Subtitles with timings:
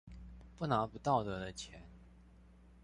[0.57, 1.79] 不拿不道德的錢